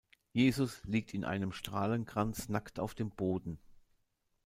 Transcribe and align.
Jesus 0.33 0.83
liegt 0.85 1.13
in 1.13 1.23
einem 1.23 1.51
Strahlenkranz 1.51 2.49
nackt 2.49 2.79
auf 2.79 2.95
dem 2.95 3.11
Boden. 3.11 3.59